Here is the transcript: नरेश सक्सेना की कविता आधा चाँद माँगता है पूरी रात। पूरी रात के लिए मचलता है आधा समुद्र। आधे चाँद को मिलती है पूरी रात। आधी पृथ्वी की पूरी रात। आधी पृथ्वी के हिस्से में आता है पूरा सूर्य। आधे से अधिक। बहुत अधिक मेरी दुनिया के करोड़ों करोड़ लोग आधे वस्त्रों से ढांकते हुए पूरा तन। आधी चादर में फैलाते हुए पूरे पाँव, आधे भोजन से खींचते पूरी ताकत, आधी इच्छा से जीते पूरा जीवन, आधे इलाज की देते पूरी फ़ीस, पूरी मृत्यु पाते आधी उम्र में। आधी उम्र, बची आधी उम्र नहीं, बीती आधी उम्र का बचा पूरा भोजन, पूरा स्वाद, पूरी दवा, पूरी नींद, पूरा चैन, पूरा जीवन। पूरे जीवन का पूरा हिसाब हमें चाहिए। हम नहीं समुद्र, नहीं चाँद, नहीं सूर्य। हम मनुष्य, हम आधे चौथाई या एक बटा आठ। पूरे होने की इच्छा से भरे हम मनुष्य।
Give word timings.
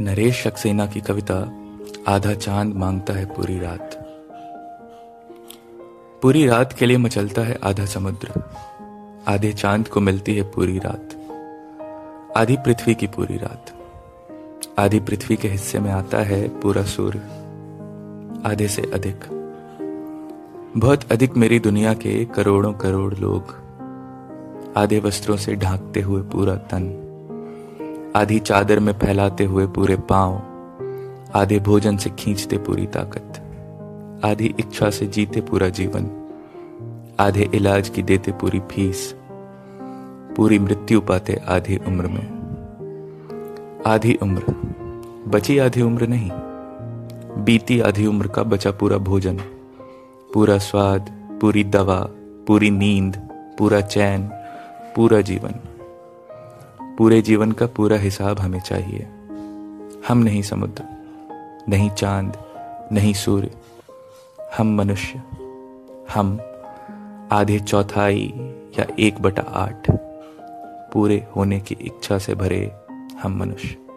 नरेश 0.00 0.44
सक्सेना 0.44 0.86
की 0.86 1.00
कविता 1.00 1.52
आधा 2.08 2.34
चाँद 2.34 2.74
माँगता 2.74 3.14
है 3.14 3.24
पूरी 3.26 3.58
रात। 3.58 3.94
पूरी 6.22 6.46
रात 6.46 6.72
के 6.72 6.86
लिए 6.86 6.96
मचलता 6.96 7.42
है 7.42 7.58
आधा 7.64 7.84
समुद्र। 7.84 8.42
आधे 9.28 9.52
चाँद 9.52 9.88
को 9.88 10.00
मिलती 10.00 10.34
है 10.34 10.42
पूरी 10.42 10.78
रात। 10.78 11.08
आधी 12.36 12.56
पृथ्वी 12.56 12.94
की 12.94 13.06
पूरी 13.06 13.36
रात। 13.36 13.66
आधी 14.78 15.00
पृथ्वी 15.00 15.36
के 15.36 15.48
हिस्से 15.48 15.78
में 15.78 15.90
आता 15.90 16.18
है 16.18 16.60
पूरा 16.60 16.82
सूर्य। 16.82 17.18
आधे 18.46 18.68
से 18.68 18.82
अधिक। 18.82 19.20
बहुत 20.76 21.12
अधिक 21.12 21.36
मेरी 21.36 21.58
दुनिया 21.58 21.94
के 21.94 22.24
करोड़ों 22.24 22.72
करोड़ 22.72 23.14
लोग 23.14 23.56
आधे 24.76 25.00
वस्त्रों 25.00 25.36
से 25.36 25.54
ढांकते 25.54 26.00
हुए 26.00 26.22
पूरा 26.22 26.54
तन। 26.54 27.04
आधी 28.16 28.38
चादर 28.38 28.80
में 28.80 28.92
फैलाते 28.98 29.44
हुए 29.44 29.66
पूरे 29.66 29.96
पाँव, 30.10 30.34
आधे 31.34 31.58
भोजन 31.58 31.96
से 31.96 32.10
खींचते 32.10 32.58
पूरी 32.58 32.86
ताकत, 32.86 33.40
आधी 34.24 34.54
इच्छा 34.60 34.90
से 34.90 35.06
जीते 35.06 35.40
पूरा 35.40 35.68
जीवन, 35.68 36.10
आधे 37.20 37.48
इलाज 37.54 37.88
की 37.88 38.02
देते 38.02 38.32
पूरी 38.32 38.60
फ़ीस, 38.70 39.12
पूरी 40.36 40.58
मृत्यु 40.58 41.00
पाते 41.00 41.40
आधी 41.48 41.76
उम्र 41.76 42.06
में। 42.06 42.26
आधी 43.86 44.14
उम्र, 44.22 44.54
बची 45.28 45.58
आधी 45.58 45.82
उम्र 45.82 46.06
नहीं, 46.06 46.30
बीती 47.44 47.80
आधी 47.80 48.06
उम्र 48.06 48.28
का 48.28 48.42
बचा 48.42 48.70
पूरा 48.70 48.98
भोजन, 48.98 49.40
पूरा 50.34 50.58
स्वाद, 50.58 51.10
पूरी 51.40 51.64
दवा, 51.64 52.00
पूरी 52.46 52.70
नींद, 52.70 53.16
पूरा 53.58 53.80
चैन, 53.80 54.28
पूरा 54.96 55.20
जीवन। 55.20 55.60
पूरे 56.98 57.22
जीवन 57.22 57.52
का 57.52 57.66
पूरा 57.66 57.96
हिसाब 57.96 58.38
हमें 58.38 58.60
चाहिए। 58.60 59.06
हम 60.08 60.18
नहीं 60.18 60.42
समुद्र, 60.42 60.84
नहीं 61.68 61.90
चाँद, 61.90 62.36
नहीं 62.92 63.14
सूर्य। 63.14 63.50
हम 64.56 64.76
मनुष्य, 64.76 65.22
हम 66.14 66.40
आधे 67.32 67.60
चौथाई 67.60 68.32
या 68.78 68.86
एक 68.98 69.22
बटा 69.22 69.42
आठ। 69.42 69.90
पूरे 70.92 71.26
होने 71.36 71.60
की 71.60 71.76
इच्छा 71.80 72.18
से 72.18 72.34
भरे 72.34 72.72
हम 73.22 73.38
मनुष्य। 73.38 73.87